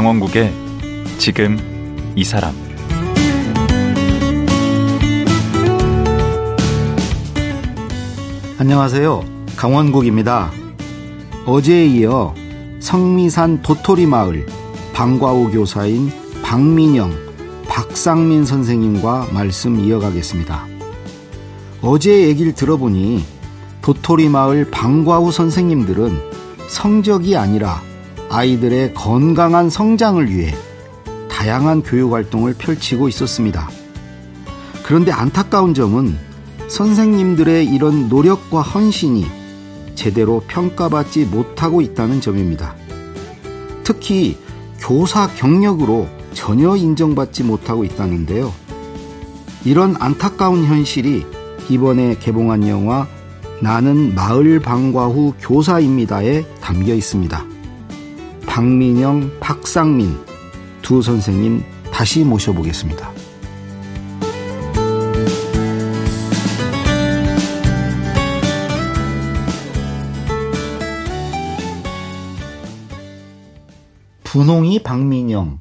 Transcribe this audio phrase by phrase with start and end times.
[0.00, 0.50] 강원국의
[1.18, 1.58] 지금
[2.16, 2.54] 이 사람
[8.56, 9.22] 안녕하세요.
[9.56, 10.52] 강원국입니다.
[11.44, 12.34] 어제에 이어
[12.80, 14.46] 성미산 도토리 마을
[14.94, 16.10] 방과후 교사인
[16.42, 17.12] 박민영,
[17.68, 20.66] 박상민 선생님과 말씀 이어가겠습니다.
[21.82, 23.22] 어제 얘기를 들어보니
[23.82, 26.18] 도토리 마을 방과후 선생님들은
[26.70, 27.89] 성적이 아니라
[28.30, 30.54] 아이들의 건강한 성장을 위해
[31.28, 33.68] 다양한 교육 활동을 펼치고 있었습니다.
[34.84, 36.16] 그런데 안타까운 점은
[36.68, 39.26] 선생님들의 이런 노력과 헌신이
[39.96, 42.76] 제대로 평가받지 못하고 있다는 점입니다.
[43.82, 44.38] 특히
[44.78, 48.52] 교사 경력으로 전혀 인정받지 못하고 있다는데요.
[49.64, 51.26] 이런 안타까운 현실이
[51.68, 53.08] 이번에 개봉한 영화
[53.60, 57.49] 나는 마을 방과 후 교사입니다에 담겨 있습니다.
[58.50, 60.18] 박민영, 박상민
[60.82, 61.62] 두 선생님
[61.92, 63.08] 다시 모셔보겠습니다.
[74.24, 75.60] 분홍이 박민영,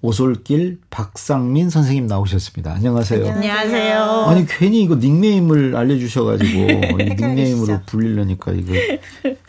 [0.00, 2.72] 오솔길 박상민 선생님 나오셨습니다.
[2.72, 3.32] 안녕하세요.
[3.32, 4.02] 안녕하세요.
[4.28, 6.58] 아니 괜히 이거 닉네임을 알려주셔가지고
[7.02, 8.72] 이 닉네임으로 불리려니까 이거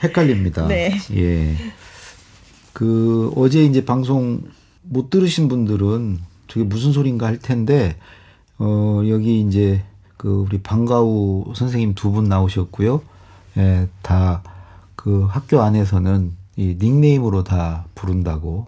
[0.04, 0.68] 헷갈립니다.
[0.68, 1.00] 네.
[1.16, 1.56] 예.
[2.76, 4.42] 그 어제 이제 방송
[4.82, 7.96] 못 들으신 분들은 저게 무슨 소린가 할 텐데
[8.60, 9.82] 어 여기 이제
[10.18, 13.02] 그 우리 방가우 선생님 두 분 나오셨고요.
[13.58, 14.44] 예, 다
[14.96, 18.66] 그 학교 안에서는 이 닉네임으로 다 부른다고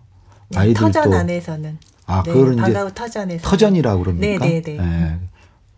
[0.50, 4.46] 네, 아이들도 터전 안에서는 아, 네, 그거를 이제 터전에서 터전이라고 그럽니까?
[4.46, 4.78] 네, 네, 네.
[4.79, 5.19] 예.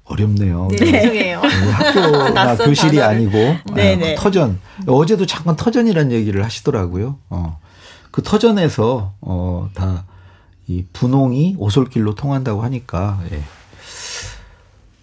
[0.04, 0.68] 어렵네요.
[0.72, 1.42] 네, 죄송해요.
[1.42, 3.04] 네, 학교나 교실이 단어를.
[3.18, 3.38] 아니고
[3.74, 4.16] 네, 예, 네.
[4.16, 4.60] 터전.
[4.86, 7.16] 어제도 잠깐 터전이라는 얘기를 하시더라고요.
[7.30, 7.58] 어.
[8.12, 10.06] 그 터전에서 어, 다
[10.70, 13.42] 이 분홍이 오솔길로 통한다고 하니까 예.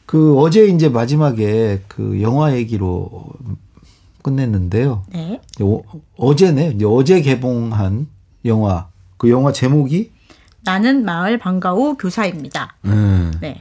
[0.07, 3.25] 그 어제 이제 마지막에 그 영화 얘기로
[4.23, 5.03] 끝냈는데요.
[5.13, 5.41] 네.
[5.61, 5.83] 어,
[6.17, 6.75] 어제네.
[6.77, 8.07] 이제 어제 개봉한
[8.45, 8.89] 영화.
[9.17, 10.13] 그 영화 제목이
[10.63, 12.77] 나는 마을 방과후 교사입니다.
[12.85, 13.61] 음, 네.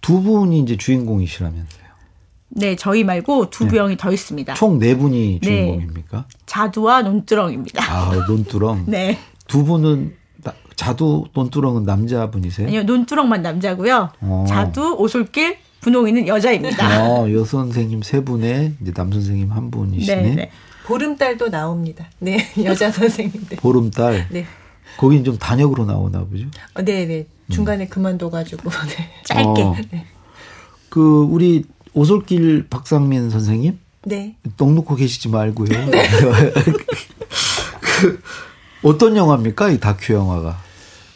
[0.00, 1.81] 두 분이 이제 주인공이시라면서요.
[2.54, 4.54] 네, 저희 말고 두 명이 더 있습니다.
[4.54, 5.46] 총 네 분이 네.
[5.48, 6.26] 주인공입니까?
[6.46, 7.82] 자두와 논두렁입니다.
[7.82, 8.84] 아, 논두렁.
[8.88, 9.18] 네.
[9.48, 12.68] 두 분은 나- 자두 논두렁은 남자분이세요?
[12.68, 14.10] 아니요, 논두렁만 남자고요.
[14.20, 14.44] 어.
[14.46, 17.08] 자두, 오솔길, 분홍이는 여자입니다.
[17.10, 20.22] 어, 여 선생님 세 분에 이제 남 선생님 한 분이시네.
[20.22, 20.50] 네, 네.
[20.84, 22.06] 보름달도 나옵니다.
[22.18, 23.56] 네, 여자 선생님들.
[23.58, 24.28] 보름달.
[24.30, 24.44] 네.
[24.98, 26.46] 거긴 좀 단역으로 나오나 보죠.
[26.74, 27.26] 어, 네, 네.
[27.50, 28.68] 중간에 그만둬가지고.
[28.88, 29.10] 네.
[29.24, 29.62] 짧게.
[29.62, 29.74] 어.
[30.90, 34.34] 그 우리 오솔길 박상민 선생님 네.
[34.56, 35.68] 넋 놓고 계시지 말고요.
[37.80, 38.20] 그
[38.82, 39.70] 어떤 영화입니까?
[39.70, 40.58] 이 다큐 영화가.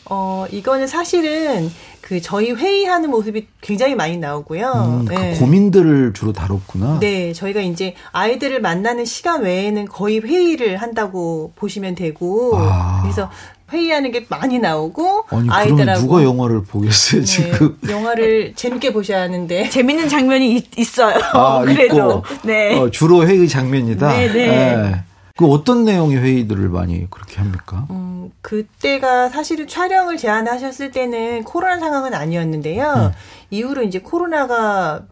[0.09, 1.71] 어, 이거는 사실은
[2.07, 5.01] 그 저희 회의하는 모습이 굉장히 많이 나오고요.
[5.01, 5.35] 음, 그 네.
[5.41, 7.01] 고민들을 주로 다뤘구나.
[7.01, 13.01] 네, 저희가 이제 아이들을 만나는 시간 외에는 거의 회의를 한다고 보시면 되고, 아.
[13.03, 13.29] 그래서
[13.73, 17.77] 회의하는 게 많이 나오고, 아니 아이들하고 누가 영화를 보겠어요 네, 지금?
[17.89, 21.97] 영화를 재밌게 보셔야 하는데, 재밌는 장면이 있, 어요 아, 그래도.
[21.97, 22.23] 있고.
[22.45, 22.79] 네.
[22.79, 24.17] 어, 주로 회의 장면이다.
[24.17, 24.47] 네, 네.
[24.47, 25.03] 예.
[25.37, 27.87] 그 어떤 내용의 회의들을 많이 그렇게 합니까?
[27.91, 33.13] 음, 그때가 사실은 촬영을 제안하셨을 때는 코로나 상황은 아니었는데요.
[33.51, 35.03] 이후로 이제 코로나가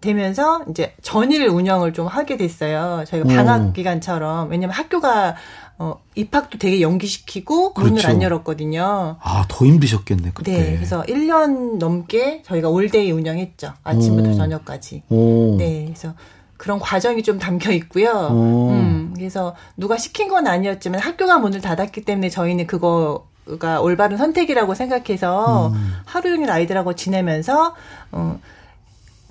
[0.00, 3.04] 되면서 이제 전일 운영을 좀 하게 됐어요.
[3.06, 3.34] 저희가 음.
[3.34, 4.50] 방학 기간처럼.
[4.50, 5.36] 왜냐면 학교가
[5.80, 8.08] 어, 입학도 되게 연기시키고 문을 그렇죠.
[8.08, 9.16] 안 열었거든요.
[9.20, 10.52] 아, 더 힘드셨겠네, 그때.
[10.52, 13.74] 네, 그래서 1년 넘게 저희가 올데이 운영했죠.
[13.84, 14.34] 아침부터 오.
[14.34, 15.02] 저녁까지.
[15.08, 15.56] 오.
[15.56, 16.14] 네, 그래서
[16.58, 18.10] 그런 과정이 좀 담겨 있고요.
[18.30, 18.70] 오.
[18.70, 23.26] 음, 그래서 누가 시킨 건 아니었지만 학교가 문을 닫았기 때문에 저희는 그거
[23.58, 25.94] 가 올바른 선택이라고 생각해서 음.
[26.04, 27.74] 하루 종일 아이들하고 지내면서
[28.12, 28.38] 어,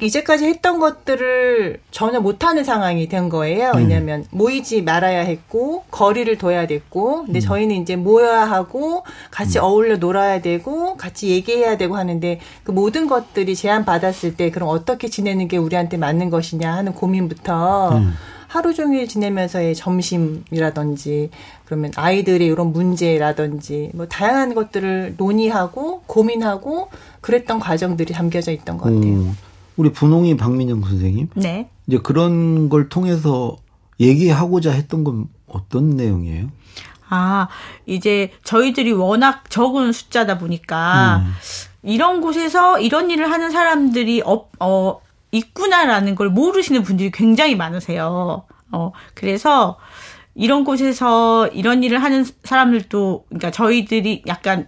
[0.02, 3.72] 이제까지 했던 것들을 전혀 못하는 상황이 된 거예요.
[3.72, 3.78] 음.
[3.78, 7.26] 왜냐하면 모이지 말아야 했고 거리를 둬야 됐고, 음.
[7.26, 13.08] 근데 저희는 이제 모여야 하고 같이 어울려 놀아야 되고 같이 얘기해야 되고 하는데 그 모든
[13.08, 18.14] 것들이 제한 받았을 때 그럼 어떻게 지내는 게 우리한테 맞는 것이냐 하는 고민부터 음.
[18.48, 21.30] 하루 종일 지내면서의 점심이라든지
[21.66, 26.90] 그러면 아이들의 이런 문제라든지 뭐 다양한 것들을 논의하고 고민하고
[27.20, 29.14] 그랬던 과정들이 담겨져 있던 것 같아요.
[29.14, 29.38] 음,
[29.78, 31.30] 우리 분홍이 박민영 선생님.
[31.36, 31.70] 네.
[31.88, 33.56] 이제 그런 걸 통해서
[34.00, 36.50] 얘기하고자 했던 건 어떤 내용이에요?
[37.10, 37.48] 아,
[37.86, 41.34] 이제 저희들이 워낙 적은 숫자다 보니까 음.
[41.84, 45.00] 이런 곳에서 이런 일을 하는 사람들이 업, 어,
[45.32, 48.44] 있구나라는 걸 모르시는 분들이 굉장히 많으세요.
[48.72, 49.78] 어, 그래서
[50.36, 54.68] 이런 곳에서 이런 일을 하는 사람들도 그러니까 저희들이 약간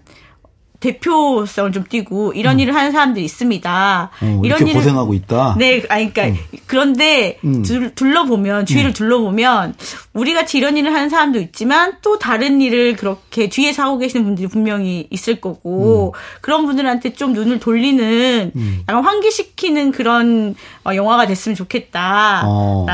[0.80, 2.60] 대표성을 좀 띠고 이런 음.
[2.62, 4.12] 일을 하는 사람들이 있습니다.
[4.22, 5.56] 어, 이런 일을- 고생하고 있다.
[5.58, 7.64] 네, 아니, 그러니까 그런데 음.
[7.64, 9.76] 둘, 둘러보면 주위를 둘러보면
[10.14, 14.48] 우리 같이 이런 일을 하는 사람도 있지만 또 다른 일을 그렇게 뒤에서 하고 계시는 분들이
[14.48, 16.20] 분명히 있을 거고 음.
[16.42, 18.52] 그런 분들한테 좀 눈을 돌리는
[18.88, 20.56] 약간 환기시키는 그런
[20.86, 22.86] 어, 영화가 됐으면 좋겠다라고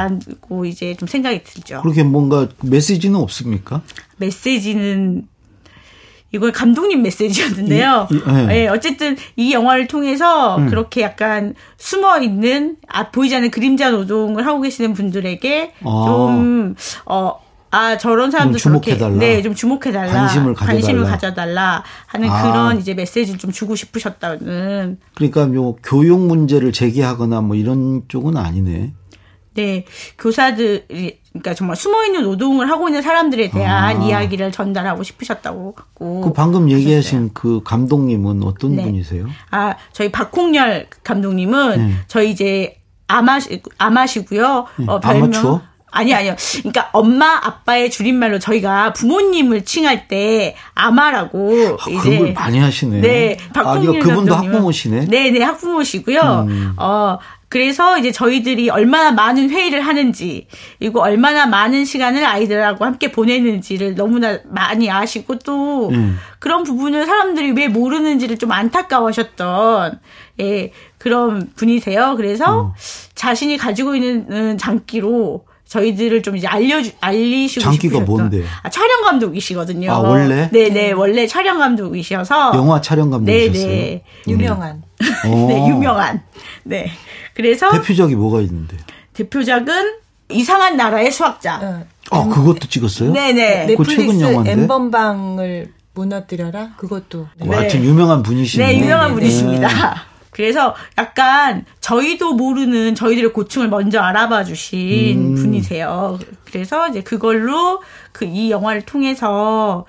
[0.50, 0.66] 어.
[0.66, 1.82] 이제 좀 생각이 들죠.
[1.84, 3.82] 그렇게 뭔가 메시지는 없습니까?
[4.18, 5.28] 메시지는
[6.32, 8.08] 이건 감독님 메시지였는데요.
[8.12, 8.64] 이- 이- 예.
[8.64, 14.62] 예, 어쨌든 이 영화를 통해서 그렇게 약간 숨어 있는 아 보이지 않는 그림자 노동을 하고
[14.62, 16.04] 계시는 분들에게 아.
[16.08, 16.76] 좀
[17.06, 17.46] 어.
[17.72, 19.18] 아 저런 사람도 주목해달라.
[19.18, 20.10] 네, 좀 주목해달라.
[20.10, 20.80] 관심을 가져달라.
[20.82, 22.42] 관심을 가져달라 하는 아.
[22.44, 28.94] 그런 이제 메시지를 좀 주고 싶으셨다는 그러니까 요 교육 문제를 제기하거나 뭐 이런 쪽은 아니네.
[29.56, 29.86] 네,
[30.18, 34.06] 교사들이 그러니까 정말 숨어 있는 노동을 하고 있는 사람들에 대한 아.
[34.06, 36.22] 이야기를 전달하고 싶으셨다고 같고.
[36.22, 38.84] 그 방금 얘기하신 그 감독님은 어떤 네.
[38.84, 39.28] 분이세요?
[39.52, 41.94] 아, 저희 박홍렬 감독님은 네.
[42.08, 44.66] 저희 이제 아마시 아마시고요.
[44.88, 45.62] 어, 별명 아마추어?
[45.96, 46.36] 아니 아니요.
[46.58, 53.00] 그러니까 엄마 아빠의 줄임말로 저희가 부모님을 칭할 때 아마라고 아, 이제 그걸 많이 하시네.
[53.00, 55.06] 네, 아, 박홍렬 이거 그분도 학부모시네.
[55.06, 56.46] 네, 네, 학부모시고요.
[56.50, 56.74] 음.
[56.76, 60.48] 어, 그래서 이제 저희들이 얼마나 많은 회의를 하는지,
[60.80, 66.18] 그리고 얼마나 많은 시간을 아이들하고 함께 보내는지를 너무나 많이 아시고 또 음.
[66.40, 70.00] 그런 부분을 사람들이 왜 모르는지를 좀 안타까워하셨던,
[70.42, 72.16] 예, 그런 분이세요.
[72.18, 72.72] 그래서 음.
[73.14, 75.46] 자신이 가지고 있는 장기로
[75.76, 78.06] 저희들을 좀 이제 알려주, 알리시고 장기가 싶으셨던.
[78.06, 78.44] 뭔데?
[78.64, 79.92] 아, 촬영 감독이시거든요.
[79.92, 80.50] 아, 원래?
[80.52, 82.54] 네 네, 원래 촬영 감독이셔서.
[82.56, 83.68] 영화 촬영 감독이셨어요.
[83.70, 84.32] 네 네.
[84.32, 84.84] 유명한.
[85.26, 85.28] 어.
[85.50, 86.22] 네, 유명한.
[86.64, 86.90] 네.
[87.34, 88.78] 그래서 대표작이 뭐가 있는데?
[89.14, 89.96] 대표작은
[90.30, 91.60] 이상한 나라의 수학자.
[91.62, 91.86] 어.
[92.12, 93.12] 아, 그것도 찍었어요?
[93.12, 93.68] 네네.
[93.68, 94.50] 그거 최근 넷플릭스?
[94.50, 97.46] 엠번방을 무너뜨려라 그것도 네.
[97.46, 98.66] 뭐 하여튼 유명한 분이시네.
[98.66, 99.70] 네, 유명한 네, 분이십니다.
[100.36, 105.36] 그래서 약간 저희도 모르는 저희들의 고충을 먼저 알아봐 주신 음.
[105.36, 106.20] 분이세요.
[106.44, 109.86] 그래서 이제 그걸로 그 이 영화를 통해서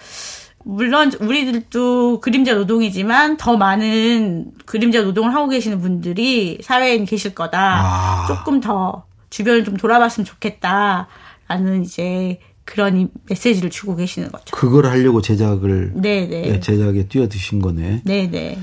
[0.65, 7.81] 물론 우리들도 그림자 노동이지만 더 많은 그림자 노동을 하고 계시는 분들이 사회에 계실 거다.
[7.83, 8.27] 아.
[8.29, 14.45] 조금 더 주변을 좀 돌아봤으면 좋겠다라는 이제 그런 이 메시지를 주고 계시는 거죠.
[14.57, 16.27] 그걸 하려고 제작을 네네.
[16.43, 18.03] 네, 제작에 뛰어드신 거네.
[18.05, 18.59] 네네.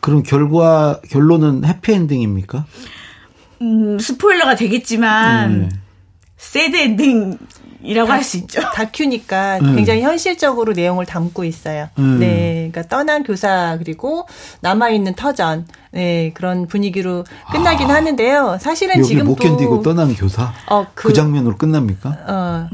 [0.00, 2.64] 그럼 결과 결론은 해피엔딩입니까?
[3.62, 5.68] 음, 스포일러가 되겠지만 네.
[6.36, 8.60] 새드 엔딩이라고 할 수 있죠.
[8.74, 9.74] 다큐니까 음.
[9.74, 11.88] 굉장히 현실적으로 내용을 담고 있어요.
[11.98, 12.20] 음.
[12.20, 14.26] 네, 그러니까 떠난 교사 그리고
[14.60, 18.58] 남아 있는 터전, 네 그런 분위기로 끝나긴 하는데요.
[18.60, 18.98] 사실은 아.
[18.98, 22.08] 여기 지금도 못 견디고 떠난 교사 어, 그, 그- 장면으로 끝납니까?
[22.28, 22.68] 어,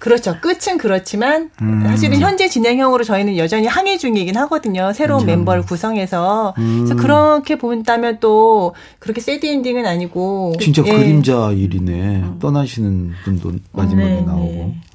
[0.00, 0.36] 그렇죠.
[0.40, 1.82] 끝은 그렇지만 음.
[1.86, 4.92] 사실은 현재 진행형으로 저희는 여전히 항해 중이긴 하거든요.
[4.94, 6.84] 새로운 멤버를 구성해서 음.
[6.84, 10.90] 그래서 그렇게 본다면 또 그렇게 새드 엔딩은 아니고 진짜 예.
[10.90, 12.24] 그림자 일이네.
[12.40, 14.89] 떠나시는 분도 마지막에 네, 나오고.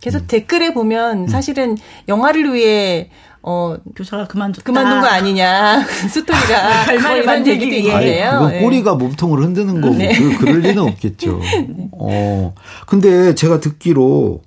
[0.00, 0.10] 네.
[0.10, 0.74] 그래서 댓글에 음.
[0.74, 1.76] 보면 사실은
[2.08, 3.10] 영화를 위해
[3.42, 4.62] 어 교사가 그만뒀다.
[4.64, 8.30] 그만둔 거 아니냐 스토리가 결말을 뭐 이런 만들기 얘기도 있는데요.
[8.32, 8.60] 그건 예.
[8.60, 10.12] 꼬리가 몸통을 흔드는 거고 네.
[10.12, 11.40] 그, 그럴 리는 없겠죠.
[11.92, 12.54] 어.
[12.86, 14.42] 근데 제가 듣기로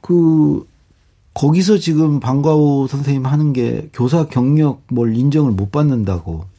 [0.00, 0.66] 그
[1.34, 6.49] 거기서 지금 방과후 선생님 하는 게 교사 경력 뭘 인정을 못 받는다고.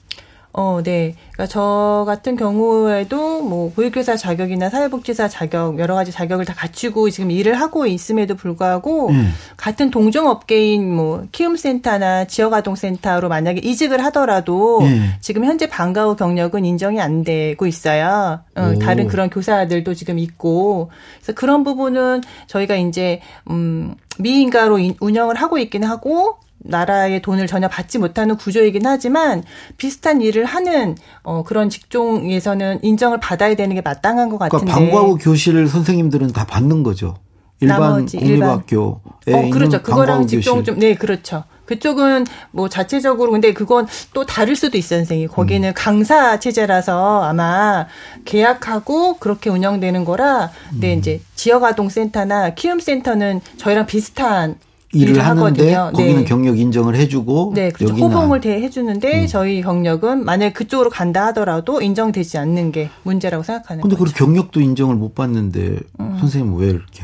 [0.54, 1.16] 어, 네.
[1.32, 7.32] 그러니까 저 같은 경우에도 뭐 보육교사 자격이나 사회복지사 자격 여러 가지 자격을 다 갖추고 지금
[7.32, 9.32] 일을 하고 있음에도 불구하고 음.
[9.56, 15.14] 같은 동종 업계인 뭐 키움센터나 지역아동센터로 만약에 이직을 하더라도 음.
[15.22, 18.42] 지금 현재 방과 후 경력은 인정이 안 되고 있어요.
[18.56, 18.80] 어, 오.
[18.80, 20.92] 다른 그런 교사들도 지금 있고
[21.22, 27.68] 그래서 그런 부분은 저희가 이제 음 미인가로 인- 운영을 하고 있긴 하고 나라의 돈을 전혀
[27.68, 29.44] 받지 못하는 구조이긴 하지만
[29.78, 34.66] 비슷한 일을 하는 어 그런 직종에서는 인정을 받아야 되는 게 마땅한 것 같은데.
[34.66, 37.16] 그러니까 방과후 교실 선생님들은 다 받는 거죠.
[37.62, 39.82] 일반 나머지 공립학교에 어, 그렇죠.
[39.82, 40.64] 그거랑 직종.
[40.64, 41.44] 좀, 네, 그렇죠.
[41.66, 45.30] 그쪽은 뭐 자체적으로 근데 그건 또 다를 수도 있어요, 선생님.
[45.30, 45.74] 거기는 음.
[45.76, 47.88] 강사 체제라서 아마
[48.26, 50.46] 계약하고 그렇게 운영되는 거라.
[50.46, 50.50] 음.
[50.72, 54.56] 근데 이제 지역아동센터나 키움센터는 저희랑 비슷한
[54.94, 55.92] 일을 하는데 하거든요.
[55.94, 56.26] 거기는 네.
[56.26, 57.96] 경력 인정을 해주고 네, 그렇죠.
[57.96, 58.02] 음.
[58.02, 63.96] 호봉을 대 해주는데 저희 경력은 만약 그쪽으로 간다 하더라도 인정되지 않는 게 문제라고 생각하는 근데
[63.96, 64.12] 거죠.
[64.12, 65.78] 그 경력도 인정을 못 받는데
[66.20, 67.04] 선생님 왜 이렇게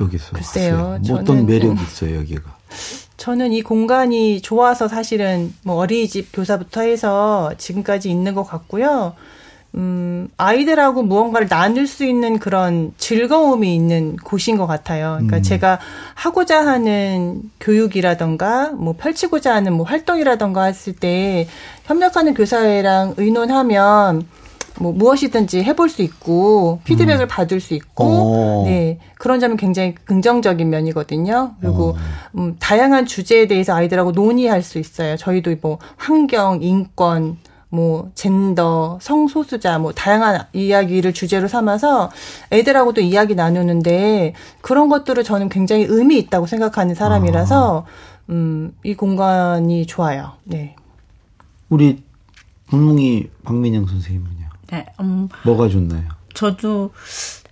[0.00, 0.34] 여기서 음.
[0.34, 0.98] 글쎄요?
[1.06, 2.56] 뭐 어떤 매력이 있어요 여기가?
[3.16, 9.14] 저는 이 공간이 좋아서 사실은 뭐 어린이집 교사부터 해서 지금까지 있는 것 같고요.
[9.74, 15.14] 음, 아이들하고 무언가를 나눌 수 있는 그런 즐거움이 있는 곳인 것 같아요.
[15.16, 15.42] 그러니까 음.
[15.42, 15.78] 제가
[16.14, 21.46] 하고자 하는 교육이라던가, 뭐 펼치고자 하는 뭐 활동이라던가 했을 때
[21.84, 24.26] 협력하는 교사회랑 의논하면
[24.78, 28.10] 뭐 무엇이든지 해볼 수 있고 피드백을 받을 수 있고 음.
[28.10, 28.62] 어.
[28.66, 31.54] 네 그런 점은 굉장히 긍정적인 면이거든요.
[31.60, 31.96] 그리고 어.
[32.36, 35.16] 음, 다양한 주제에 대해서 아이들하고 논의할 수 있어요.
[35.16, 42.10] 저희도 뭐 환경, 인권, 뭐 젠더, 성소수자 뭐 다양한 이야기를 주제로 삼아서
[42.52, 47.86] 애들하고도 이야기 나누는데 그런 것들을 저는 굉장히 의미 있다고 생각하는 사람이라서
[48.30, 50.32] 음, 이 공간이 좋아요.
[50.44, 50.76] 네.
[51.68, 52.02] 우리
[52.68, 54.46] 박몽희 박민영 선생님은요.
[54.68, 56.02] 네, 음, 뭐가 좋나요?
[56.34, 56.90] 저도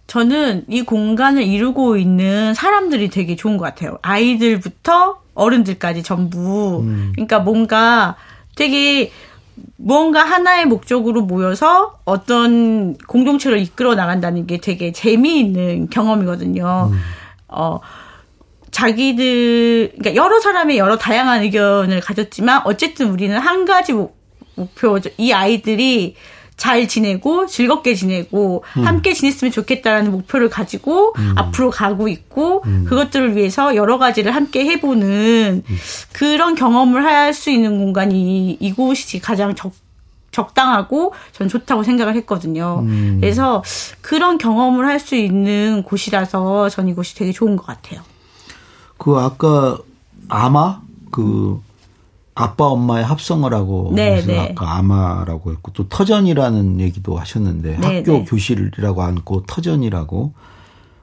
[0.06, 3.99] 저는 이 공간을 이루고 있는 사람들이 되게 좋은 것 같아요.
[4.02, 6.80] 아이들부터 어른들까지 전부.
[6.80, 7.12] 음.
[7.14, 8.16] 그러니까 뭔가
[8.54, 9.11] 되게
[9.76, 16.90] 뭔가 하나의 목적으로 모여서 어떤 공동체를 이끌어 나간다는 게 되게 재미있는 경험이거든요.
[17.49, 17.80] 어,
[18.70, 24.16] 자기들, 그러니까 여러 사람의 여러 다양한 의견을 가졌지만 어쨌든 우리는 한 가지 목-
[24.56, 26.16] 목표, 이 아이들이
[26.56, 33.99] 잘 지내고 즐겁게 지내고 함께 지냈으면 좋겠다라는 목표를 가지고 앞으로 가고 있고 그것들을 위해서 여러
[33.99, 35.64] 가지를 함께 해보는
[36.12, 39.73] 그런 경험을 할 수 있는 공간이 이곳이 가장 적
[40.30, 42.84] 적당하고 전 좋다고 생각을 했거든요.
[43.20, 43.62] 그래서
[44.00, 48.00] 그런 경험을 할 수 있는 곳이라서 전 이곳이 되게 좋은 것 같아요.
[48.99, 49.78] 그 아까
[50.28, 50.80] 아마
[51.11, 51.61] 그
[52.34, 54.38] 아빠 엄마의 합성을 하고 네, 네.
[54.38, 58.24] 아까 아마라고 했고 또 터전이라는 얘기도 하셨는데 네, 학교 네.
[58.24, 60.32] 교실이라고 않고 터전이라고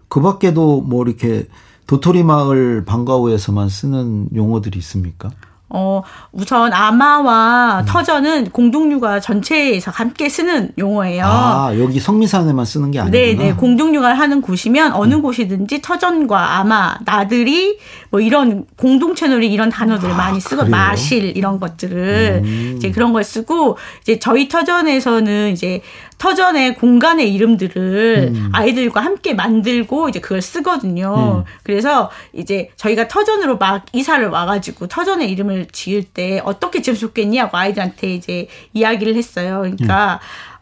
[0.09, 1.47] 그 밖에도 뭐 이렇게
[1.87, 5.29] 도토리 마을 방과후에서만 쓰는 용어들이 있습니까?
[5.73, 11.23] 어, 우선 아마와 터전은 공동육아 전체에서 함께 쓰는 용어예요.
[11.25, 13.17] 아 여기 성미산에만 쓰는 게 아니구나.
[13.17, 13.53] 네, 네.
[13.53, 17.77] 공동육아를 하는 곳이면 어느 곳이든지 터전과 아마, 나들이
[18.09, 20.71] 뭐 이런 공동 채널이 이런 단어들을 많이 쓰고 그래요?
[20.71, 25.81] 마실 이런 것들을 이제 그런 걸 쓰고 이제 저희 터전에서는 이제
[26.21, 31.45] 터전의 공간의 이름들을 아이들과 함께 만들고 이제 그걸 쓰거든요.
[31.63, 38.13] 그래서 이제 저희가 터전으로 막 이사를 와가지고 터전의 이름을 지을 때 어떻게 지으면 좋겠냐고 아이들한테
[38.13, 39.61] 이제 이야기를 했어요.
[39.61, 40.19] 그러니까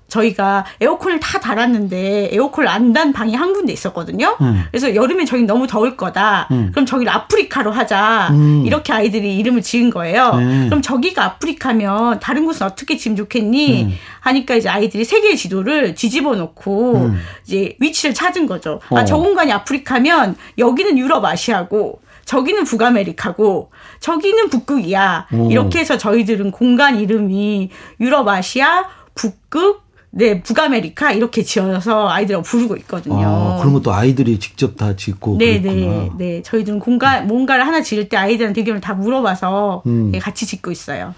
[0.10, 4.36] 저희가 에어컨을 다 달았는데 에어컨을 안 단 방이 한 군데 있었거든요.
[4.42, 4.64] 음.
[4.72, 6.48] 그래서 여름엔 저기 너무 더울 거다.
[6.50, 6.70] 음.
[6.72, 8.30] 그럼 저기를 아프리카로 하자.
[8.32, 8.64] 음.
[8.66, 10.34] 이렇게 아이들이 이름을 지은 거예요.
[10.36, 10.66] 네.
[10.66, 13.84] 그럼 저기가 아프리카면 다른 곳은 어떻게 지으면 좋겠니?
[13.84, 13.94] 음.
[14.22, 17.22] 하니까 이제 아이들이 세계 지도를 뒤집어 놓고 음.
[17.46, 18.82] 이제 위치를 찾은 거죠.
[18.90, 18.98] 어.
[18.98, 25.28] 아, 저 공간이 아프리카면 여기는 유럽 아시아고 저기는 북아메리카고 저기는 북극이야.
[25.34, 25.52] 오.
[25.52, 28.86] 이렇게 해서 저희들은 공간 이름이 유럽 아시아
[29.16, 33.26] 북극 네, 북아메리카 이렇게 지어서 아이들하고 부르고 있거든요.
[33.28, 35.92] 아, 그런 것도 아이들이 직접 다 짓고 네, 그랬구나.
[35.92, 36.42] 네, 네.
[36.42, 40.10] 저희들은 공간 뭔가를 하나 지을 때 아이들한테 의견을 다 물어봐서 음.
[40.12, 41.14] 네, 같이 짓고 있어요.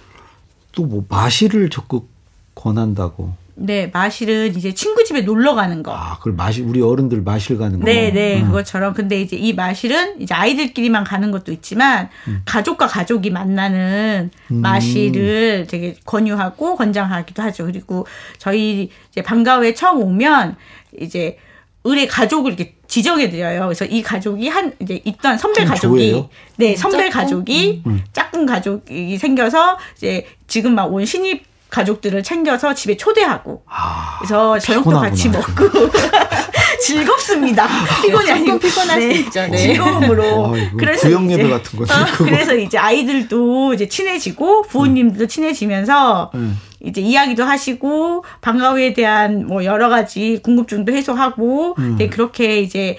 [0.74, 2.10] 또 뭐 마실을 적극
[2.56, 3.34] 권한다고.
[3.64, 5.96] 네, 마실은 이제 친구 집에 놀러 가는 거.
[5.96, 7.86] 아, 그걸 마실 우리 어른들 마실 가는 거.
[7.86, 8.48] 네, 네, 음.
[8.48, 8.94] 그것처럼.
[8.94, 12.42] 근데 이제 이 마실은 이제 아이들끼리만 가는 것도 있지만 음.
[12.46, 17.66] 가족과 가족이 만나는 마실을 되게 권유하고 권장하기도 하죠.
[17.66, 18.06] 그리고
[18.38, 20.56] 저희 이제 방과후에 처음 오면
[21.00, 21.38] 이제
[21.84, 23.62] 의뢰 가족을 이렇게 지정해 드려요.
[23.66, 26.30] 그래서 이 가족이 한 이제 있던 선배 좀 가족이 조예요?
[26.58, 27.12] 네, 선배 짝꿍?
[27.12, 31.44] 가족이 짝꿍 가족이 생겨서 이제 지금 막 온 신입
[31.76, 35.66] 가족들을 챙겨서 집에 초대하고 아, 그래서 저녁도 같이 먹고
[36.82, 37.68] 즐겁습니다.
[38.02, 39.48] 피곤이 조금 아니고 피곤할 수 있죠.
[39.48, 39.58] 네.
[39.58, 40.54] 즐거움으로.
[40.54, 42.06] 아, 이거 그래서 구역 예배 이제- 같은 거네, 어.
[42.18, 46.60] 그래서 이제 아이들도 이제 친해지고 부모님들도 친해지면서 음.
[46.82, 51.96] 이제 이야기도 하시고 방과후에 대한 뭐 여러 가지 궁금증도 해소하고 음.
[51.98, 52.98] 네, 그렇게 이제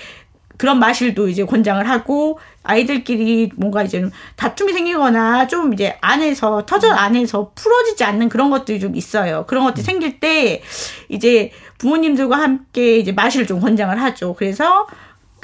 [0.57, 6.93] 그런 마실도 이제 권장을 하고 아이들끼리 뭔가 이제 좀 다툼이 생기거나 좀 이제 안에서 터전
[6.93, 9.45] 안에서 풀어지지 않는 그런 것들이 좀 있어요.
[9.47, 10.63] 그런 것들이 생길 때
[11.09, 14.35] 이제 부모님들과 함께 이제 마실을 좀 권장을 하죠.
[14.35, 14.87] 그래서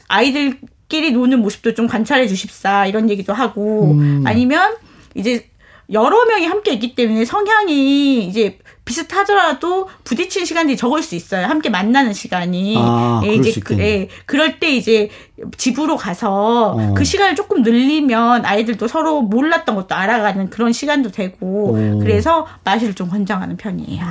[0.09, 4.25] 아이들끼리 노는 모습도 좀 관찰해 주십사 이런 얘기도 하고 음.
[4.27, 4.77] 아니면
[5.15, 5.49] 이제
[5.93, 8.59] 여러 명이 함께 있기 때문에 성향이 이제
[8.89, 11.47] 비슷하더라도 부딪히는 시간들이 적을 수 있어요.
[11.47, 12.75] 함께 만나는 시간이.
[12.79, 13.79] 아, 예, 그럴 이제 수 그.
[13.79, 15.11] 예, 그럴 때 이제
[15.57, 16.95] 집으로 가서 어.
[16.95, 21.99] 그 시간을 조금 늘리면 아이들도 서로 몰랐던 것도 알아가는 그런 시간도 되고 오.
[22.01, 24.05] 그래서 마실을 좀 권장하는 편이에요.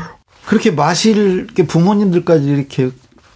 [0.46, 2.92] 그렇게 마실 부모님들까지 이렇게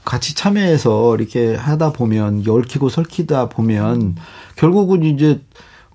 [0.06, 4.16] 같이 참여해서 이렇게 하다 보면 얽히고 설키다 보면
[4.56, 5.42] 결국은 이제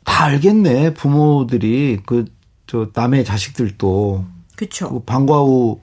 [0.05, 2.37] 다 알겠네 부모들이 그
[2.67, 4.25] 저 남의 자식들도
[4.57, 4.89] 그렇죠.
[4.91, 5.81] 그 방과 후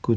[0.00, 0.16] 그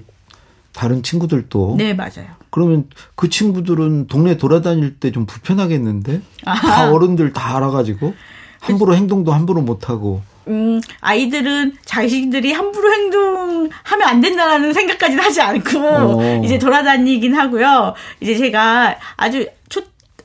[0.74, 1.76] 다른 친구들도.
[1.78, 2.28] 네, 맞아요.
[2.50, 6.22] 그러면 그 친구들은 동네 돌아다닐 때 좀 불편하겠는데?
[6.44, 8.14] 다 어른들 다 알아가지고
[8.60, 10.22] 함부로 행동도 함부로 못하고.
[10.48, 13.70] 음, 아이들은 자식들이 함부로 행동하면
[14.04, 16.42] 안 된다라는 생각까지는 하지 않고, 어.
[16.44, 17.94] 이제 돌아다니긴 하고요.
[18.20, 19.82] 이제 제가 아주 초,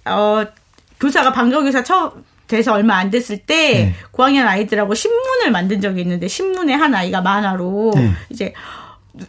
[0.07, 0.45] 어,
[0.99, 2.11] 교사가 방과교사 처음
[2.49, 3.95] 돼서 얼마 안 됐을 때, 네.
[4.11, 8.11] 고학년 아이들하고 신문을 만든 적이 있는데, 신문에 한 아이가 만화로, 네.
[8.31, 8.53] 이제,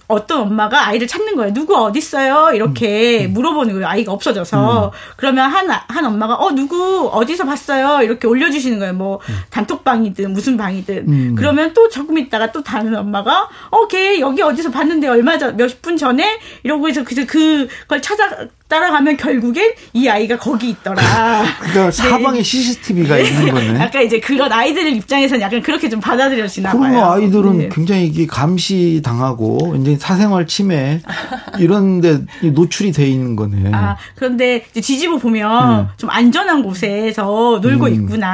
[0.07, 1.51] 어떤 엄마가 아이를 찾는 거예요.
[1.51, 2.51] 누구 어디 있어요?
[2.53, 3.33] 이렇게 음.
[3.33, 3.87] 물어보는 거예요.
[3.87, 4.93] 아이가 없어져서.
[5.15, 8.03] 그러면 한, 아- 한 엄마가 어 누구 어디서 봤어요?
[8.03, 8.93] 이렇게 올려주시는 거예요.
[8.93, 11.05] 뭐 단톡방이든 무슨 방이든.
[11.07, 11.35] 음.
[11.35, 15.81] 그러면 또 조금 있다가 또 다른 엄마가 어 걔 여기 어디서 봤는데 얼마 전 몇
[15.81, 18.29] 분 전에 이러고 해서 그래서 그걸 찾아
[18.69, 21.01] 따라가면 결국엔 이 아이가 거기 있더라.
[21.59, 23.79] 그러니까 사방에 CCTV가 있는 거네.
[23.81, 26.79] 약간 이제 그런 아이들 입장에서는 약간 그렇게 좀 받아들여지나 봐요.
[26.79, 27.69] 그러면 아이들은 네.
[27.73, 31.01] 굉장히 이게 감시 당하고 이제 사생활 침해
[31.59, 33.71] 이런데 노출이 돼 있는 거네.
[33.73, 37.93] 아, 그런데 이제 뒤집어 보면 좀 안전한 곳에서 놀고 음.
[37.93, 38.29] 있구나.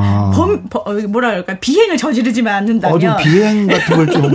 [0.00, 0.30] 아.
[0.32, 1.58] 범, 버- 어, 뭐라 그럴까.
[1.58, 2.96] 비행을 저지르지만 않는다면.
[2.96, 4.34] 어, 좀 비행 같은 걸 좀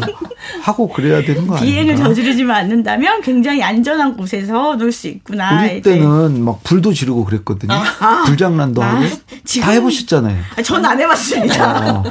[0.62, 1.60] 하고 그래야 되는 거 아닌가?
[1.62, 5.45] 비행을 저지르지만 않는다면 굉장히 안전한 곳에서 놀 수 있구나.
[5.54, 5.82] 우리 이제.
[5.98, 7.74] 때는 막 불도 지르고 그랬거든요.
[8.26, 10.42] 불장난도 아, 하고 지금- 다 해보셨잖아요.
[10.58, 12.00] 아, 전안 해봤습니다.
[12.00, 12.04] 어,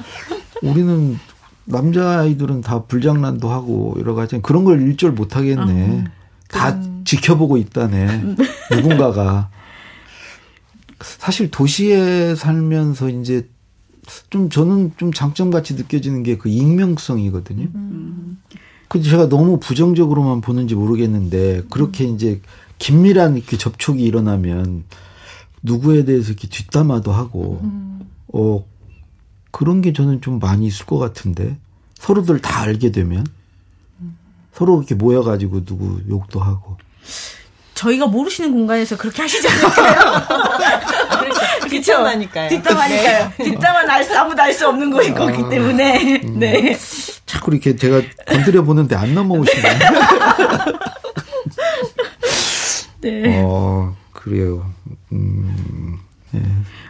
[0.63, 1.19] 우리는
[1.65, 6.05] 남자 아이들은 다 불장난도 하고 여러 가지 그런 걸 일절 못 하겠네.
[6.49, 8.37] 다 지켜보고 있다네.
[8.71, 9.49] 누군가가
[11.01, 13.49] 사실 도시에 살면서 이제
[14.31, 17.69] 좀 저는 좀 장점 같이 느껴지는 게 그 익명성이거든요.
[18.89, 22.41] 근데 제가 너무 부정적으로만 보는지 모르겠는데 그렇게 이제
[22.79, 24.85] 긴밀한 이렇게 접촉이 일어나면
[25.63, 27.61] 누구에 대해서 이렇게 뒷담화도 하고
[28.33, 28.65] 어
[29.51, 31.57] 그런 게 저는 좀 많이 있을 것 같은데
[31.95, 33.27] 서로들 다 알게 되면
[34.53, 36.77] 서로 이렇게 모여가지고 누구 욕도 하고
[37.75, 39.95] 저희가 모르시는 공간에서 그렇게 하시지 않을까요?
[41.19, 41.41] 그렇죠.
[41.69, 42.49] 뒷담화니까요.
[42.51, 43.33] 뒷담화니까요.
[43.37, 45.15] 뒷담화는 알 수, 아무도 알 수 없는 거일 아.
[45.15, 46.21] 거기 때문에.
[46.23, 46.39] 음.
[46.39, 46.79] 네.
[47.27, 49.79] 자꾸 이렇게 제가 건드려 보는데 안 넘어오시네.
[53.05, 53.43] 네.
[53.45, 54.71] 어 그래요.
[55.13, 55.99] 음,
[56.33, 56.41] 네.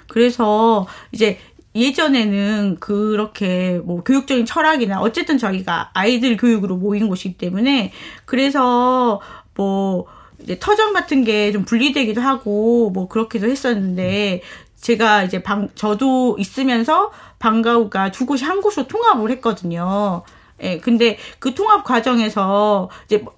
[0.08, 1.38] 그래서 이제
[1.74, 7.92] 예전에는 그렇게 뭐 교육적인 철학이나 어쨌든 저희가 아이들 교육으로 모인 곳이기 때문에
[8.24, 9.20] 그래서
[9.56, 10.06] 뭐
[10.40, 14.42] 이제 터전 같은 게 좀 분리되기도 하고 뭐 그렇기도 했었는데
[14.76, 20.22] 제가 이제 방 저도 있으면서 방과후가 두 곳이 한 곳으로 통합을 했거든요.
[20.62, 23.34] 예, 근데 그 통합 과정에서 이제 뭐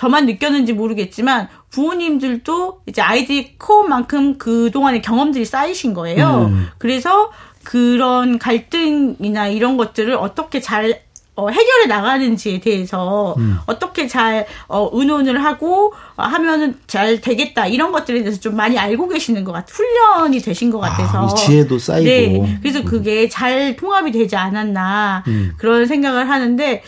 [0.00, 6.46] 저만 느꼈는지 모르겠지만 부모님들도 이제 아이들이 커온 만큼 그동안의 경험들이 쌓이신 거예요.
[6.50, 6.68] 음.
[6.78, 7.30] 그래서
[7.64, 11.02] 그런 갈등이나 이런 것들을 어떻게 잘
[11.36, 13.36] 어, 해결해 나가는지에 대해서
[13.66, 19.06] 어떻게 잘 어, 의논을 하고 어, 하면은 잘 되겠다 이런 것들에 대해서 좀 많이 알고
[19.06, 22.06] 계시는 것 같, 훈련이 되신 것 같아서 이 지혜도 쌓이고.
[22.06, 25.52] 네, 그래서 그게 잘 통합이 되지 않았나 음.
[25.58, 26.82] 그런 생각을 하는데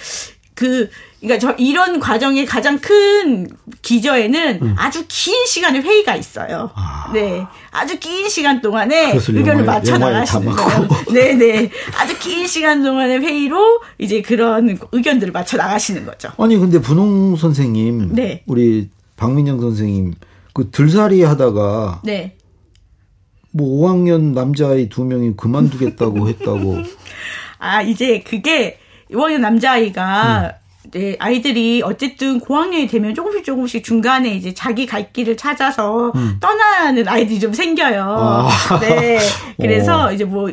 [0.55, 0.89] 그
[1.23, 3.49] 그러니까 저 이런 과정의 가장 큰
[3.81, 4.75] 기저에는 음.
[4.77, 6.71] 아주 긴 시간의 회의가 있어요.
[7.15, 10.51] 네, 아주 긴 시간 동안에 의견을 맞춰 나가시는.
[10.51, 10.89] 거예요.
[11.13, 16.31] 네, 네, 아주 긴 시간 동안의 회의로 이제 그런 의견들을 맞춰 나가시는 거죠.
[16.39, 18.43] 아니 근데 분홍 선생님, 네.
[18.47, 20.15] 우리 박민영 선생님
[20.53, 22.37] 그 들살이 하다가 네,
[23.53, 26.79] 뭐 5학년 남자아이 두 명이 그만두겠다고 했다고.
[27.61, 28.81] 아 이제 그게
[29.13, 30.57] 5학년 남자아이가
[30.91, 37.39] 네, 아이들이 어쨌든 고학년이 되면 조금씩 조금씩 중간에 이제 자기 갈 길을 찾아서 떠나는 아이들이
[37.39, 38.03] 좀 생겨요.
[38.03, 38.81] 아.
[38.81, 39.19] 네.
[39.61, 40.13] 그래서 어.
[40.13, 40.51] 이제 뭐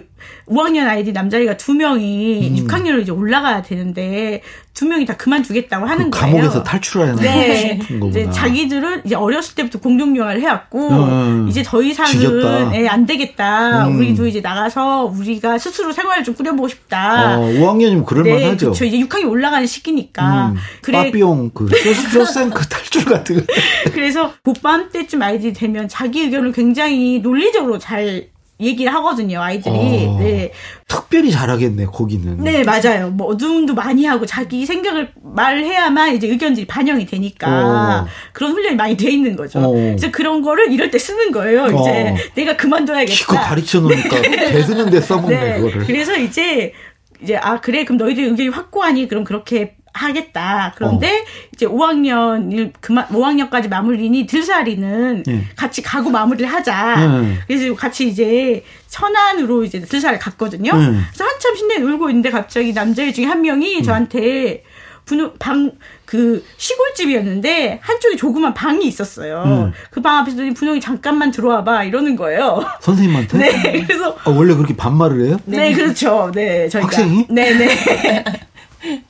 [0.48, 4.42] 5학년 아이들 남자아이가 두 명이 6학년으로 이제 올라가야 되는데
[4.74, 6.36] 두 명이 다 그만두겠다고 하는 그 거예요.
[6.38, 7.80] 감옥에서 탈출하는 네.
[8.10, 12.74] 이제 자기들은 이제 어렸을 때부터 공동영화를 해왔고 음, 이제 더 이상은.
[12.74, 13.88] 예, 안 되겠다.
[13.88, 13.98] 음.
[13.98, 17.38] 우리도 이제 나가서 우리가 스스로 생활을 좀 꾸려보고 싶다.
[17.38, 18.68] 어, 5학년이면 그럴만 네, 하죠.
[18.68, 18.86] 그렇죠.
[18.86, 20.50] 이제 6학년 올라가는 시기니까.
[20.50, 21.94] 음, 그래 빠삐용 그 쇼-
[22.26, 23.54] 쇼생크 탈출 같은 거.
[23.94, 28.28] 그래서 봄밤 때쯤 아이들이 되면 자기 의견을 굉장히 논리적으로 잘
[28.62, 29.42] 얘기를 하거든요.
[29.42, 29.74] 아이들이.
[30.08, 30.18] 어.
[30.20, 30.52] 네.
[30.88, 32.38] 특별히 잘하겠네 거기는.
[32.44, 33.10] 네, 맞아요.
[33.10, 38.08] 뭐 어둠도 많이 하고 자기 생각을 말해야만 이제 의견들이 반영이 되니까 어.
[38.34, 39.60] 그런 훈련이 많이 돼 있는 거죠.
[39.60, 39.72] 어.
[39.72, 41.68] 그래서 그런 거를 이럴 때 쓰는 거예요.
[41.68, 42.16] 이제 어.
[42.36, 43.14] 내가 그만둬야겠다.
[43.14, 45.86] 기껏 가르쳐 놓으니까 대드는데 써먹네 그거를.
[45.86, 46.74] 그래서 이제
[47.22, 50.74] 이제 아 그래 그럼 너희들 의견이 확고하니 그럼 그렇게 하겠다.
[50.76, 51.26] 그런데 어.
[51.54, 55.46] 이제 5학년 그만 5학년까지 마무리니 들살이는 예.
[55.56, 56.96] 같이 가고 마무리를 하자.
[57.06, 57.40] 음.
[57.48, 60.72] 그래서 같이 이제 천안으로 이제 들살을 갔거든요.
[60.74, 61.04] 음.
[61.10, 64.64] 그래서 한참 신내 놀고 있는데 갑자기 남자애 중에 한 명이 저한테
[65.10, 69.44] 분홍 방그 시골집이었는데 한쪽에 조그만 방이 있었어요.
[69.46, 69.74] 음.
[69.90, 72.64] 그방 앞에서 분홍이 잠깐만 들어와 봐 이러는 거예요.
[72.80, 73.38] 선생님한테?
[73.40, 75.40] 네, 그래서 아, 원래 그렇게 반말을 해요?
[75.46, 76.32] 네, 그렇죠.
[76.34, 77.26] 네, 저희가 학생이?
[77.30, 78.24] 네, 네,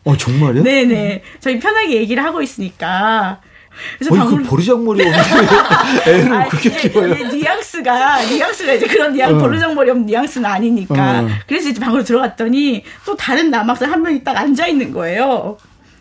[0.03, 0.63] 어, 정말요?
[0.63, 1.23] 네, 네.
[1.39, 3.39] 저희 편하게 얘기를 하고 있으니까.
[3.97, 5.19] 그래서 어이, 방금 그 버르장머리 없는
[6.07, 7.13] 애를 아, 그렇게 키워요.
[7.31, 9.37] 뉘앙스가 뉘앙스가 이제 그런 뉘앙 어.
[9.37, 11.21] 버르장머리 없는 뉘앙스는 아니니까.
[11.21, 11.27] 어.
[11.47, 15.57] 그래서 이제 방으로 들어갔더니 또 다른 남학생 한 명이 딱 앉아 있는 거예요.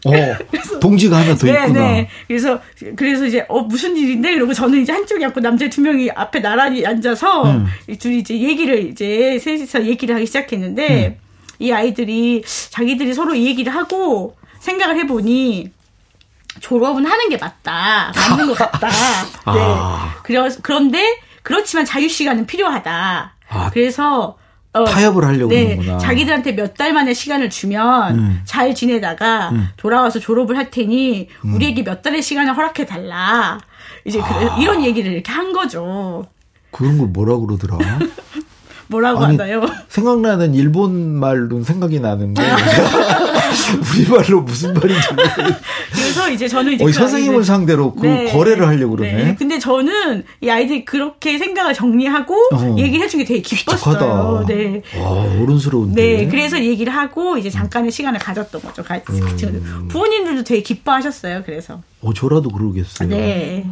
[0.07, 0.13] 어,
[0.81, 1.81] 동지가 하나 더 네, 있구나.
[1.81, 2.09] 네.
[2.27, 2.61] 그래서
[2.97, 6.87] 그래서 이제 어 무슨 일인데 이러고 저는 이제 한쪽에 앉고 남자 두 명이 앞에 나란히
[6.87, 7.67] 앉아서 음.
[7.89, 11.28] 이 둘이 이제 얘기를 이제 셋이서 얘기를 하기 시작했는데 음.
[11.59, 15.71] 이 아이들이 자기들이 서로 이 얘기를 하고 생각을 해보니
[16.61, 18.13] 졸업은 하는 게 맞다.
[18.15, 18.89] 맞는 것 같다.
[19.53, 19.61] 네.
[19.61, 20.15] 아.
[20.23, 23.35] 그래, 그런데 그렇지만 자유 시간은 필요하다.
[23.49, 23.71] 아.
[23.73, 24.37] 그래서
[24.73, 25.99] 어, 타협을 하려고 네, 하는구나.
[25.99, 28.41] 자기들한테 몇 달 만에 시간을 주면 음.
[28.45, 33.59] 잘 지내다가 돌아와서 졸업을 할 테니 우리에게 몇 달의 시간을 허락해 달라.
[34.05, 34.57] 이제 그래- 아.
[34.59, 36.27] 이런 얘기를 이렇게 한 거죠.
[36.71, 37.79] 그런 걸 뭐라 그러더라?
[38.89, 39.63] 뭐라고 아니, 하나요?
[39.89, 42.43] 생각나는 일본 말로는 생각이 나는데
[43.93, 45.47] 우리말로 무슨 말인지 모르겠어요.
[45.93, 48.33] 그래서 이제 저는 이제 어, 그 선생님을 아이들- 상대로 그 네.
[48.33, 49.13] 거래를 하려고 그러네.
[49.13, 49.35] 네.
[49.39, 52.77] 근데 저는 이 아이들이 그렇게 생각을 정리하고 어.
[52.79, 54.45] 얘기를 해준 게 되게 기뻤어요.
[54.49, 54.83] 네.
[54.99, 55.11] 와,
[55.43, 56.03] 어른스러운데.
[56.17, 58.83] 네, 그래서 얘기를 하고 이제 잠깐의 시간을 가졌던 거죠.
[58.83, 59.13] 같이.
[59.47, 59.89] 음.
[59.91, 61.43] 부모님들도 되게 기뻐하셨어요.
[61.45, 61.81] 그래서.
[62.01, 63.09] 어, 저라도 그러겠어요.
[63.09, 63.67] 네.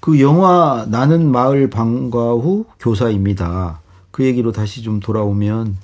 [0.00, 3.80] 그 영화 나는 마을 방과 후 교사입니다.
[4.18, 5.76] 그 얘기로 다시 좀 돌아오면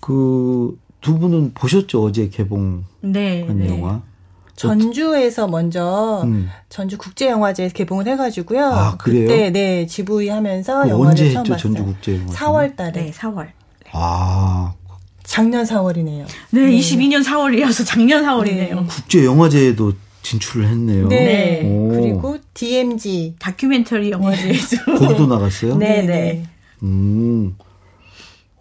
[0.00, 3.46] 그 두 분은 보셨죠 어제 개봉한 네.
[3.50, 3.68] 네.
[3.68, 4.00] 영화.
[4.56, 6.48] 전주에서 먼저 음.
[6.70, 8.64] 전주 국제 영화제 개봉을 해가지고요.
[8.64, 9.26] 아, 그래요?
[9.28, 11.74] 그때 네 지부위 하면서 그 영화를 언제 처음 했죠, 봤어요.
[11.74, 12.36] 전주 국제 영화제?
[12.36, 13.48] 4월달에 네, 4월.
[13.92, 14.72] 아
[15.24, 16.26] 작년 4월이네요.
[16.52, 18.74] 네, 22년 4월이어서 작년 4월이네요.
[18.74, 18.86] 네.
[18.88, 21.08] 국제 영화제에도 진출을 했네요.
[21.08, 21.62] 네.
[21.66, 21.88] 오.
[21.88, 24.98] 그리고 DMG 다큐멘터리 영화제에도.
[24.98, 25.76] 거기도 나갔어요.
[25.76, 26.44] 네, 네.
[26.84, 27.56] 음.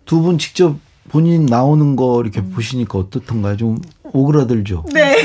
[0.06, 0.76] 두 분 직접
[1.10, 3.58] 본인 나오는 거 이렇게 보시니까 어떻던가요?
[3.58, 4.86] 좀 오그라들죠.
[4.94, 5.18] 네.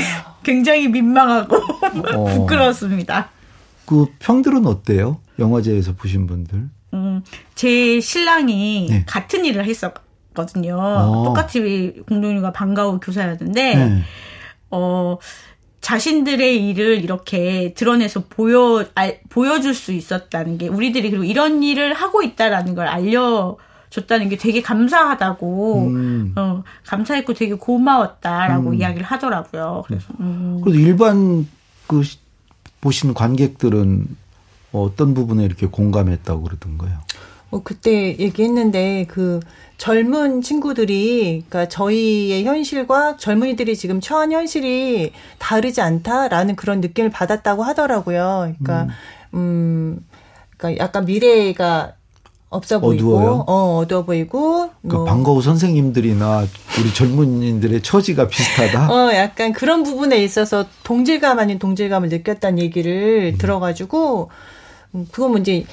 [0.43, 1.55] 굉장히 민망하고
[2.15, 2.25] 어.
[2.25, 3.29] 부끄러웠습니다.
[3.85, 5.19] 그 평들은 어때요?
[5.39, 6.69] 영화제에서 보신 분들.
[6.93, 7.23] 음,
[7.55, 9.03] 제 신랑이 네.
[9.07, 10.77] 같은 일을 했었거든요.
[10.79, 11.23] 어.
[11.25, 14.01] 똑같이 공동육아 방과후 교사였는데, 네.
[14.71, 15.17] 어,
[15.93, 22.21] 자신들의 일을 이렇게 드러내서 보여, 알, 보여줄 수 있었다는 게, 우리들이 그리고 이런 일을 하고
[22.21, 23.57] 있다라는 걸 알려
[23.89, 26.33] 줬다는 게 되게 감사하다고, 음.
[26.37, 29.83] 어, 감사했고 되게 고마웠다라고 이야기를 하더라고요.
[29.87, 31.47] 그래서, 음, 그래도 일반
[31.87, 32.19] 그 시-
[32.81, 34.05] 보신 관객들은
[34.71, 36.99] 어떤 부분에 이렇게 공감했다고 그러던가요?
[37.49, 39.39] 뭐 그때 얘기했는데 그
[39.77, 48.53] 젊은 친구들이 그러니까 저희의 현실과 젊은이들이 지금 처한 현실이 다르지 않다라는 그런 느낌을 받았다고 하더라고요.
[48.59, 48.93] 그러니까
[49.33, 50.05] 음,
[50.57, 51.93] 그러니까 약간 미래가
[52.49, 53.43] 없어 보이고 어두워요?
[53.47, 56.45] 어 어두워 보이고 그뭐 방과후 선생님들이나
[56.79, 58.91] 우리 젊은이들의 처지가 비슷하다.
[58.91, 64.31] 어, 약간 그런 부분에 있어서 동질감 아닌 동질감을 느꼈다는 얘기를 들어가지고,
[64.95, 65.65] 음, 그건 뭐 이제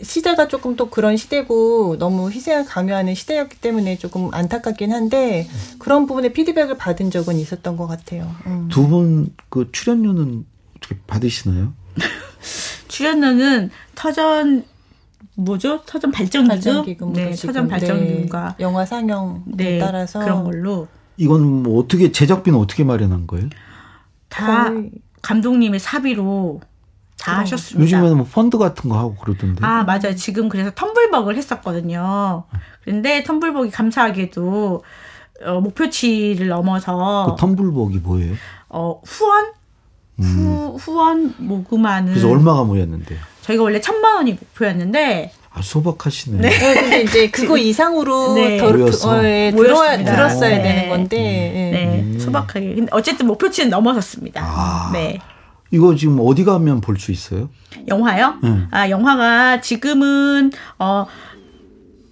[0.00, 6.32] 시대가 조금 또 그런 시대고 너무 희생을 강요하는 시대였기 때문에 조금 안타깝긴 한데 그런 부분에
[6.32, 8.30] 피드백을 받은 적은 있었던 것 같아요.
[8.46, 8.68] 음.
[8.70, 10.44] 두분 그 출연료는
[10.76, 11.72] 어떻게 받으시나요?
[12.88, 14.64] 출연료는 터전,
[15.34, 15.82] 뭐죠?
[15.84, 16.48] 터전 발전기금?
[16.48, 22.56] 발전기금 네, 터전 발전기금과 네, 영화 상영에 네, 따라서 그런 걸로 이건 뭐 어떻게 제작비는
[22.58, 23.48] 어떻게 마련한 거예요?
[24.28, 24.90] 다 거의-
[25.22, 26.60] 감독님의 사비로
[27.20, 27.82] 다 하셨습니다.
[27.82, 29.64] 요즘에는 뭐 펀드 같은 거 하고 그러던데.
[29.64, 30.14] 아, 맞아요.
[30.16, 32.44] 지금 그래서 텀블벅을 했었거든요.
[32.84, 34.82] 그런데 텀블벅이 감사하게도
[35.44, 38.34] 어, 목표치를 넘어서 그 텀블벅이 뭐예요?
[38.68, 39.46] 어, 후원
[40.20, 42.14] 후, 후원 모금하는 음.
[42.14, 43.18] 그래서 얼마가 모였는데요?
[43.42, 46.46] 저희가 원래 천만 원이 목표였는데 아 소박하시네.
[46.48, 46.50] 어,
[46.80, 48.58] 근데 이제 그거 이상으로 네.
[48.58, 49.10] 더, 모여서.
[49.10, 49.96] 어, 예, 들어야.
[50.04, 50.62] 들었어야 네.
[50.62, 52.10] 되는 건데 예.
[52.12, 54.42] 네 소박하게 근데 어쨌든 목표치는 넘어섰습니다.
[54.44, 54.90] 아.
[54.92, 55.18] 네.
[55.70, 57.48] 이거 지금 어디 가면 볼 수 있어요?
[57.86, 58.34] 영화요?
[58.42, 58.62] 네.
[58.70, 61.06] 아, 영화가 지금은, 어,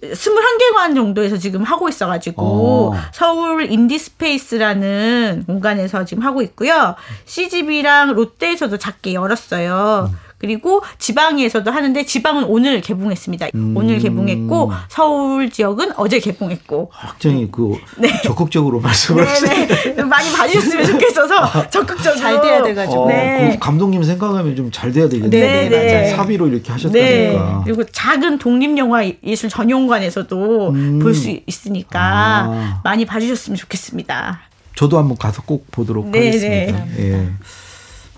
[0.01, 2.97] 21개관 정도에서 지금 하고 있어가지고, 어.
[3.11, 6.95] 서울 인디스페이스라는 공간에서 지금 하고 있고요.
[7.25, 10.11] CGV랑 롯데에서도 작게 열었어요.
[10.37, 13.47] 그리고 지방에서도 하는데, 지방은 오늘 개봉했습니다.
[13.55, 13.73] 음.
[13.75, 16.91] 오늘 개봉했고, 서울 지역은 어제 개봉했고.
[16.93, 17.73] 확정히 그
[18.23, 19.67] 적극적으로 말씀을 하시네.
[19.67, 20.03] 네네.
[20.07, 22.19] 많이 봐주셨으면 좋겠어서 적극적으로.
[22.21, 23.03] 잘 돼야 돼가지고.
[23.03, 23.49] 어, 네.
[23.53, 25.29] 그 감독님 생각하면 좀 잘 돼야 되겠네요.
[25.29, 26.09] 네, 네.
[26.15, 26.71] 사비로 이렇게 네.
[26.71, 27.61] 하셨다니까.
[27.63, 30.99] 그리고 작은 독립 영화 예술 전용관에서도 음.
[30.99, 32.81] 볼수 있으니까 아.
[32.83, 34.39] 많이 봐주셨으면 좋겠습니다.
[34.75, 36.85] 저도 한번 가서 꼭 보도록 네, 하겠습니다.
[36.99, 37.27] 예.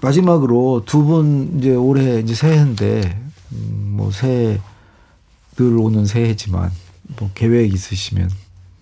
[0.01, 3.19] 마지막으로 두 분 이제 올해 이제 새해인데
[3.51, 4.59] 음, 뭐 새해
[5.57, 6.71] 늘 오는 새해지만
[7.19, 8.29] 뭐 계획 있으시면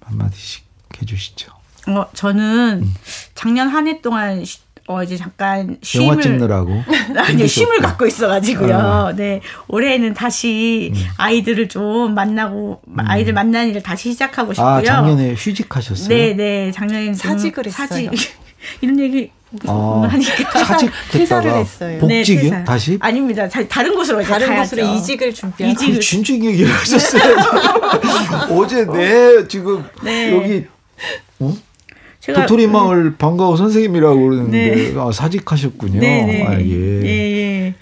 [0.05, 0.63] 한마디씩
[1.01, 1.51] 해주시죠.
[1.87, 2.87] 어, 저는
[3.33, 6.81] 작년 한 해 동안 쉬- 어 이제 잠깐 영화 쉼을 찍느라고
[7.17, 7.79] 아니 쉼을.
[7.81, 8.77] 갖고 있어가지고요.
[8.77, 9.13] 아.
[9.13, 14.69] 네 올해는 다시 아이들을 좀 만나고 아이들 만나는 일을 다시 시작하고 싶고요.
[14.69, 16.07] 아 작년에 휴직하셨어요?
[16.07, 17.87] 네, 네 작년에 사직을 했어요.
[17.87, 18.11] 사직
[18.81, 19.31] 이런 얘기
[19.65, 20.77] 아, 하니까 사직했다가
[21.11, 22.01] 퇴사를 했어요.
[22.05, 22.41] 네, 복직이요?
[22.43, 22.63] 퇴사.
[22.65, 22.97] 다시?
[22.99, 23.47] 아닙니다.
[23.47, 24.75] 자- 다른 곳으로 다른 가야죠.
[24.75, 27.35] 곳으로 이직을 준비하고 이직을 그 진즉 얘기를 하셨어요.
[28.51, 30.33] 어제 내 지금 네.
[30.35, 30.65] 여기
[31.39, 31.53] 어?
[32.19, 34.99] 제가 도토리 마을 반가워 선생님이라고 그러는데 네.
[34.99, 35.99] 아, 사직하셨군요.
[36.01, 36.45] 네, 네.
[36.45, 37.01] 아, 예.
[37.03, 37.73] 예,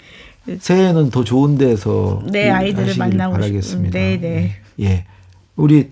[0.48, 0.56] 예.
[0.60, 3.98] 새해에는 더 좋은 데서 네, 아이들을 만나고 싶- 바라겠습니다.
[3.98, 4.56] 네, 네.
[4.80, 5.04] 예.
[5.56, 5.90] 우리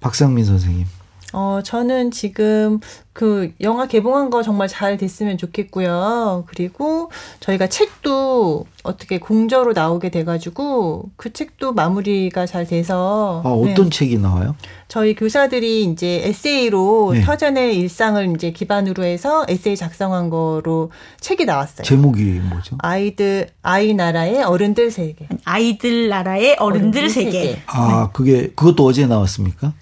[0.00, 0.86] 박상민 선생님.
[1.32, 2.80] 어, 저는 지금
[3.12, 6.44] 그 영화 개봉한 거 정말 잘 됐으면 좋겠고요.
[6.46, 13.42] 그리고 저희가 책도 어떻게 공저로 나오게 돼가지고 그 책도 마무리가 잘 돼서.
[13.44, 13.90] 아, 어떤 네.
[13.90, 14.56] 책이 나와요?
[14.88, 17.20] 저희 교사들이 이제 에세이로 네.
[17.22, 20.90] 터전의 일상을 이제 기반으로 해서 에세이 작성한 거로
[21.20, 21.84] 책이 나왔어요.
[21.84, 22.76] 제목이 뭐죠?
[22.78, 25.28] 아이들, 아이 나라의 어른들 세계.
[25.44, 27.30] 아이들 나라의 어른들 어른들 세계.
[27.30, 27.62] 세계.
[27.66, 29.74] 아, 그게 그것도 어제 나왔습니까?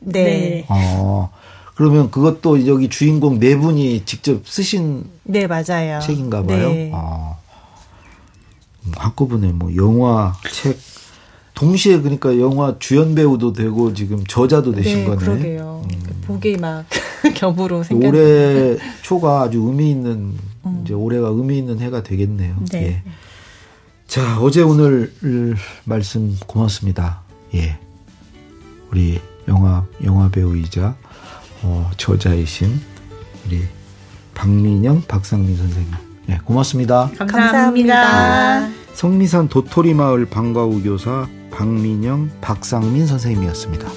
[0.00, 0.22] 네.
[0.22, 0.66] 네.
[0.68, 1.30] 어.
[1.74, 6.00] 그러면 그것도 여기 주인공 네 분이 직접 쓰신 네, 맞아요.
[6.00, 6.68] 책인가 봐요.
[6.68, 6.90] 네.
[6.92, 7.36] 아.
[8.84, 10.78] 음, 한꺼번에 뭐 영화, 책
[11.54, 15.16] 동시에 그러니까 영화 주연 배우도 되고 지금 저자도 되신 네, 거네.
[15.16, 15.20] 음.
[15.20, 15.82] 그러게요.
[16.26, 16.86] 보기 막
[17.34, 20.34] 겹으로 생겼 올해 초가 아주 의미 있는
[20.82, 22.56] 이제 올해가 의미 있는 해가 되겠네요.
[22.72, 22.82] 네.
[22.82, 23.02] 예.
[24.06, 25.12] 자 어제 오늘
[25.84, 27.20] 말씀 고맙습니다.
[27.54, 27.78] 예,
[28.90, 30.94] 우리 영화 영화 배우이자
[31.62, 32.80] 어, 저자이신
[33.46, 33.62] 우리
[34.34, 35.92] 박민영 박상민 선생님.
[36.30, 37.10] 예, 고맙습니다.
[37.18, 37.94] 감사합니다.
[38.00, 38.80] 감사합니다.
[38.94, 43.88] 성미산 도토리 마을 방과후 교사 박민영 박상민 선생님이었습니다.